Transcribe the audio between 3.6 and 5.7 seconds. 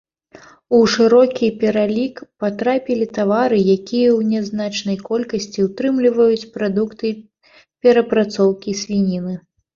якія ў нязначнай колькасці